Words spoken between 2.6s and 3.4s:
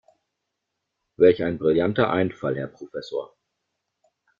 Professor!